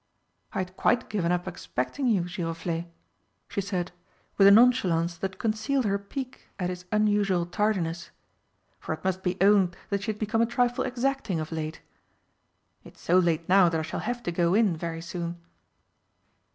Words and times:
"I'd 0.51 0.75
quite 0.75 1.09
given 1.11 1.31
up 1.31 1.47
expecting 1.47 2.07
you, 2.07 2.23
Giroflé," 2.23 2.87
she 3.47 3.61
said, 3.61 3.91
with 4.35 4.47
a 4.47 4.51
nonchalance 4.51 5.15
that 5.17 5.37
concealed 5.37 5.85
her 5.85 5.99
pique 5.99 6.49
at 6.57 6.71
his 6.71 6.85
unusual 6.91 7.45
tardiness 7.45 8.09
for 8.79 8.93
it 8.93 9.03
must 9.03 9.21
be 9.21 9.37
owned 9.39 9.77
that 9.91 10.01
she 10.01 10.09
had 10.11 10.17
become 10.17 10.41
a 10.41 10.47
trifle 10.47 10.83
exacting 10.85 11.39
of 11.39 11.51
late. 11.51 11.81
"It's 12.83 12.99
so 12.99 13.19
late 13.19 13.47
now 13.47 13.69
that 13.69 13.77
I 13.77 13.83
shall 13.83 13.99
have 13.99 14.23
to 14.23 14.31
go 14.31 14.55
in 14.55 14.75
very 14.75 15.01
soon." 15.01 15.37